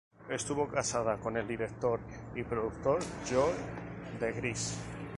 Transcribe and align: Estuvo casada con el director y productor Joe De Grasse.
Estuvo 0.29 0.67
casada 0.67 1.17
con 1.19 1.37
el 1.37 1.47
director 1.47 1.99
y 2.33 2.41
productor 2.41 3.01
Joe 3.29 3.53
De 4.19 4.33
Grasse. 4.33 4.75